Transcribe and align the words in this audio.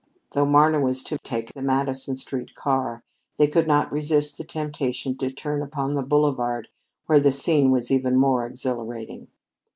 Though 0.31 0.47
Marna 0.47 0.79
was 0.79 1.03
to 1.03 1.19
take 1.19 1.53
the 1.53 1.61
Madison 1.61 2.17
Street 2.17 2.55
car, 2.55 3.03
they 3.37 3.45
could 3.47 3.67
not 3.67 3.91
resist 3.91 4.35
the 4.39 4.43
temptation 4.43 5.15
to 5.19 5.29
turn 5.29 5.61
upon 5.61 5.93
the 5.93 6.01
boulevard 6.01 6.69
where 7.05 7.19
the 7.19 7.31
scene 7.31 7.69
was 7.69 7.91
even 7.91 8.15
more 8.15 8.47
exhilarating. 8.47 9.27